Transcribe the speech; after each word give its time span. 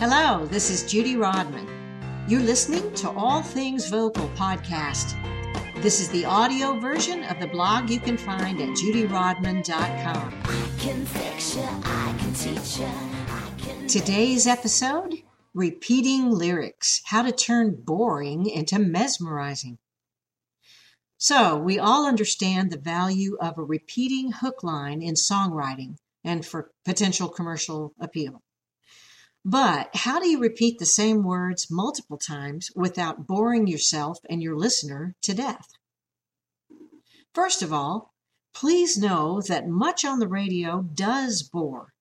Hello, 0.00 0.46
this 0.46 0.70
is 0.70 0.88
Judy 0.88 1.16
Rodman. 1.16 1.66
You're 2.28 2.38
listening 2.40 2.94
to 2.94 3.10
All 3.10 3.42
Things 3.42 3.88
Vocal 3.88 4.28
podcast. 4.36 5.16
This 5.82 5.98
is 5.98 6.08
the 6.10 6.24
audio 6.24 6.78
version 6.78 7.24
of 7.24 7.40
the 7.40 7.48
blog 7.48 7.90
you 7.90 7.98
can 7.98 8.16
find 8.16 8.60
at 8.60 8.68
judyrodman.com. 8.76 10.42
Today's 13.88 14.46
episode 14.46 15.16
Repeating 15.52 16.30
Lyrics 16.30 17.02
How 17.06 17.22
to 17.22 17.32
Turn 17.32 17.74
Boring 17.84 18.46
into 18.46 18.78
Mesmerizing. 18.78 19.78
So, 21.16 21.56
we 21.56 21.80
all 21.80 22.06
understand 22.06 22.70
the 22.70 22.78
value 22.78 23.36
of 23.40 23.58
a 23.58 23.64
repeating 23.64 24.30
hook 24.30 24.62
line 24.62 25.02
in 25.02 25.14
songwriting 25.14 25.96
and 26.22 26.46
for 26.46 26.70
potential 26.84 27.28
commercial 27.28 27.94
appeal. 27.98 28.44
But 29.50 29.88
how 29.94 30.20
do 30.20 30.28
you 30.28 30.38
repeat 30.38 30.78
the 30.78 30.84
same 30.84 31.22
words 31.22 31.70
multiple 31.70 32.18
times 32.18 32.70
without 32.76 33.26
boring 33.26 33.66
yourself 33.66 34.18
and 34.28 34.42
your 34.42 34.54
listener 34.54 35.14
to 35.22 35.32
death? 35.32 35.70
First 37.32 37.62
of 37.62 37.72
all, 37.72 38.12
please 38.52 38.98
know 38.98 39.40
that 39.40 39.66
much 39.66 40.04
on 40.04 40.18
the 40.18 40.28
radio 40.28 40.82
does 40.82 41.42
bore. 41.42 41.94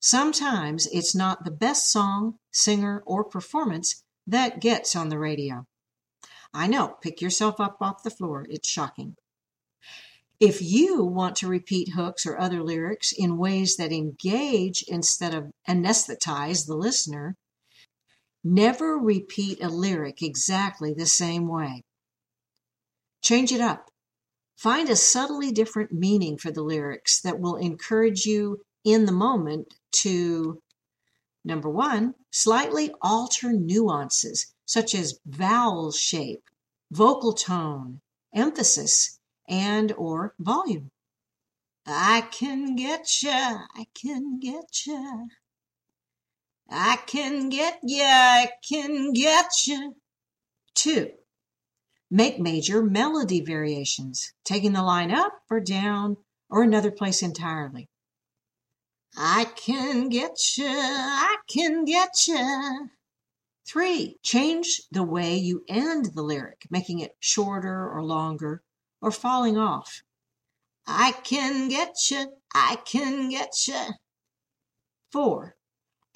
Sometimes 0.00 0.86
it's 0.86 1.14
not 1.14 1.44
the 1.44 1.50
best 1.50 1.92
song, 1.92 2.38
singer, 2.50 3.02
or 3.04 3.24
performance 3.24 4.02
that 4.26 4.62
gets 4.62 4.96
on 4.96 5.10
the 5.10 5.18
radio. 5.18 5.66
I 6.54 6.66
know, 6.66 6.96
pick 7.02 7.20
yourself 7.20 7.60
up 7.60 7.76
off 7.82 8.02
the 8.02 8.08
floor. 8.08 8.46
It's 8.48 8.70
shocking. 8.70 9.16
If 10.40 10.60
you 10.60 11.04
want 11.04 11.36
to 11.36 11.48
repeat 11.48 11.90
hooks 11.90 12.26
or 12.26 12.38
other 12.38 12.62
lyrics 12.62 13.12
in 13.12 13.38
ways 13.38 13.76
that 13.76 13.92
engage 13.92 14.84
instead 14.88 15.32
of 15.32 15.50
anesthetize 15.68 16.66
the 16.66 16.76
listener, 16.76 17.36
never 18.42 18.98
repeat 18.98 19.62
a 19.62 19.68
lyric 19.68 20.22
exactly 20.22 20.92
the 20.92 21.06
same 21.06 21.48
way. 21.48 21.82
Change 23.22 23.52
it 23.52 23.60
up. 23.60 23.90
Find 24.56 24.88
a 24.88 24.96
subtly 24.96 25.50
different 25.50 25.92
meaning 25.92 26.36
for 26.36 26.50
the 26.50 26.62
lyrics 26.62 27.20
that 27.22 27.40
will 27.40 27.56
encourage 27.56 28.26
you 28.26 28.60
in 28.84 29.06
the 29.06 29.12
moment 29.12 29.74
to 30.02 30.60
number 31.44 31.68
one, 31.68 32.14
slightly 32.30 32.92
alter 33.00 33.52
nuances 33.52 34.52
such 34.66 34.94
as 34.94 35.20
vowel 35.26 35.92
shape, 35.92 36.42
vocal 36.90 37.32
tone, 37.32 38.00
emphasis, 38.34 39.18
and 39.48 39.92
or 39.92 40.34
volume. 40.38 40.90
I 41.86 42.22
can 42.22 42.76
get 42.76 43.22
ya, 43.22 43.58
I 43.74 43.86
can 43.94 44.40
get 44.40 44.86
ya. 44.86 45.26
I 46.70 46.96
can 47.06 47.50
get 47.50 47.80
ya, 47.82 48.06
I 48.06 48.50
can 48.66 49.12
get 49.12 49.52
ya. 49.66 49.90
Two, 50.74 51.12
make 52.10 52.40
major 52.40 52.82
melody 52.82 53.42
variations, 53.42 54.32
taking 54.44 54.72
the 54.72 54.82
line 54.82 55.10
up 55.10 55.42
or 55.50 55.60
down 55.60 56.16
or 56.48 56.62
another 56.62 56.90
place 56.90 57.22
entirely. 57.22 57.88
I 59.16 59.44
can 59.44 60.08
get 60.08 60.38
ya, 60.56 60.64
I 60.66 61.36
can 61.48 61.84
get 61.84 62.26
ya. 62.26 62.86
Three, 63.66 64.18
change 64.22 64.82
the 64.90 65.04
way 65.04 65.36
you 65.36 65.64
end 65.68 66.06
the 66.14 66.22
lyric, 66.22 66.66
making 66.70 67.00
it 67.00 67.16
shorter 67.20 67.88
or 67.88 68.02
longer 68.02 68.63
or 69.04 69.10
falling 69.10 69.58
off. 69.58 70.02
I 70.86 71.12
can 71.12 71.68
get 71.68 72.10
you, 72.10 72.38
I 72.54 72.78
can 72.86 73.28
get 73.28 73.68
you. 73.68 73.90
Four, 75.12 75.56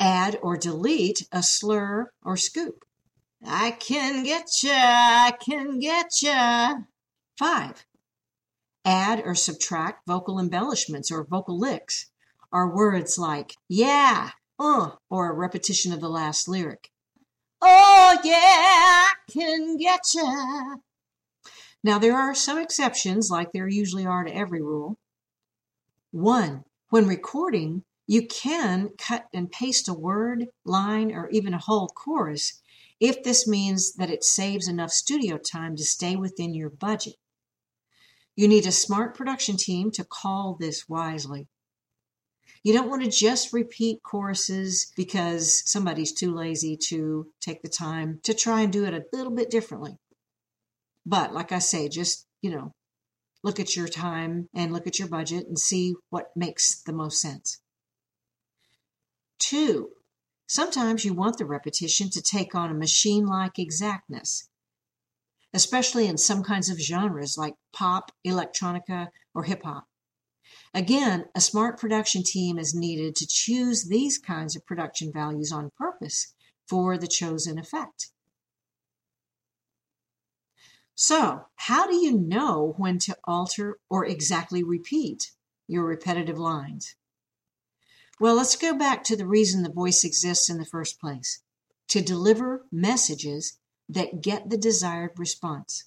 add 0.00 0.38
or 0.42 0.56
delete 0.56 1.28
a 1.30 1.42
slur 1.42 2.10
or 2.24 2.38
scoop. 2.38 2.86
I 3.46 3.72
can 3.72 4.24
get 4.24 4.62
you, 4.62 4.72
I 4.72 5.34
can 5.38 5.78
get 5.80 6.22
you. 6.22 6.86
Five, 7.38 7.84
add 8.86 9.22
or 9.22 9.34
subtract 9.34 10.06
vocal 10.06 10.40
embellishments 10.40 11.10
or 11.10 11.24
vocal 11.24 11.58
licks, 11.58 12.10
or 12.50 12.74
words 12.74 13.18
like 13.18 13.52
yeah, 13.68 14.30
uh, 14.58 14.92
or 15.10 15.30
a 15.30 15.34
repetition 15.34 15.92
of 15.92 16.00
the 16.00 16.08
last 16.08 16.48
lyric. 16.48 16.90
Oh 17.60 18.16
yeah, 18.24 18.38
I 18.38 19.12
can 19.30 19.76
get 19.76 20.00
ya. 20.14 20.76
Now 21.88 21.98
there 21.98 22.18
are 22.18 22.34
some 22.34 22.58
exceptions, 22.58 23.30
like 23.30 23.52
there 23.52 23.66
usually 23.66 24.04
are 24.04 24.22
to 24.22 24.30
every 24.30 24.60
rule. 24.60 24.98
One, 26.10 26.64
when 26.90 27.06
recording, 27.06 27.82
you 28.06 28.26
can 28.26 28.90
cut 28.98 29.24
and 29.32 29.50
paste 29.50 29.88
a 29.88 29.94
word, 29.94 30.48
line, 30.66 31.10
or 31.12 31.30
even 31.30 31.54
a 31.54 31.58
whole 31.58 31.88
chorus 31.88 32.60
if 33.00 33.22
this 33.22 33.48
means 33.48 33.94
that 33.94 34.10
it 34.10 34.22
saves 34.22 34.68
enough 34.68 34.90
studio 34.90 35.38
time 35.38 35.76
to 35.76 35.82
stay 35.82 36.14
within 36.14 36.52
your 36.52 36.68
budget. 36.68 37.14
You 38.36 38.48
need 38.48 38.66
a 38.66 38.70
smart 38.70 39.16
production 39.16 39.56
team 39.56 39.90
to 39.92 40.04
call 40.04 40.58
this 40.60 40.90
wisely. 40.90 41.48
You 42.62 42.74
don't 42.74 42.90
want 42.90 43.02
to 43.02 43.10
just 43.10 43.54
repeat 43.54 44.02
choruses 44.02 44.92
because 44.94 45.62
somebody's 45.64 46.12
too 46.12 46.34
lazy 46.34 46.76
to 46.88 47.32
take 47.40 47.62
the 47.62 47.70
time 47.70 48.20
to 48.24 48.34
try 48.34 48.60
and 48.60 48.70
do 48.70 48.84
it 48.84 48.92
a 48.92 49.06
little 49.10 49.32
bit 49.32 49.48
differently. 49.48 49.96
But 51.08 51.32
like 51.32 51.52
I 51.52 51.58
say, 51.58 51.88
just, 51.88 52.26
you 52.42 52.50
know, 52.50 52.74
look 53.42 53.58
at 53.58 53.74
your 53.74 53.88
time 53.88 54.46
and 54.54 54.74
look 54.74 54.86
at 54.86 54.98
your 54.98 55.08
budget 55.08 55.46
and 55.46 55.58
see 55.58 55.94
what 56.10 56.36
makes 56.36 56.82
the 56.82 56.92
most 56.92 57.18
sense. 57.18 57.62
Two, 59.38 59.88
sometimes 60.46 61.06
you 61.06 61.14
want 61.14 61.38
the 61.38 61.46
repetition 61.46 62.10
to 62.10 62.20
take 62.20 62.54
on 62.54 62.70
a 62.70 62.74
machine 62.74 63.24
like 63.24 63.58
exactness, 63.58 64.50
especially 65.54 66.06
in 66.06 66.18
some 66.18 66.42
kinds 66.42 66.68
of 66.68 66.78
genres 66.78 67.38
like 67.38 67.54
pop, 67.72 68.12
electronica, 68.26 69.08
or 69.34 69.44
hip 69.44 69.62
hop. 69.62 69.86
Again, 70.74 71.24
a 71.34 71.40
smart 71.40 71.80
production 71.80 72.22
team 72.22 72.58
is 72.58 72.74
needed 72.74 73.16
to 73.16 73.26
choose 73.26 73.86
these 73.88 74.18
kinds 74.18 74.56
of 74.56 74.66
production 74.66 75.10
values 75.10 75.52
on 75.52 75.70
purpose 75.78 76.34
for 76.68 76.98
the 76.98 77.08
chosen 77.08 77.58
effect. 77.58 78.10
So, 81.00 81.46
how 81.54 81.86
do 81.86 81.94
you 81.94 82.18
know 82.18 82.74
when 82.76 82.98
to 83.06 83.16
alter 83.22 83.78
or 83.88 84.04
exactly 84.04 84.64
repeat 84.64 85.30
your 85.68 85.84
repetitive 85.84 86.40
lines? 86.40 86.96
Well, 88.18 88.34
let's 88.34 88.56
go 88.56 88.74
back 88.76 89.04
to 89.04 89.16
the 89.16 89.24
reason 89.24 89.62
the 89.62 89.70
voice 89.70 90.02
exists 90.02 90.50
in 90.50 90.58
the 90.58 90.64
first 90.64 90.98
place 90.98 91.40
to 91.86 92.02
deliver 92.02 92.66
messages 92.72 93.60
that 93.88 94.22
get 94.22 94.50
the 94.50 94.58
desired 94.58 95.12
response. 95.16 95.84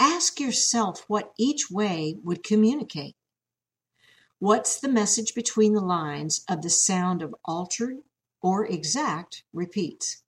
Ask 0.00 0.40
yourself 0.40 1.04
what 1.06 1.32
each 1.38 1.70
way 1.70 2.18
would 2.24 2.42
communicate. 2.42 3.14
What's 4.40 4.80
the 4.80 4.88
message 4.88 5.32
between 5.36 5.74
the 5.74 5.80
lines 5.80 6.44
of 6.48 6.62
the 6.62 6.70
sound 6.70 7.22
of 7.22 7.36
altered 7.44 7.98
or 8.42 8.66
exact 8.66 9.44
repeats? 9.52 10.24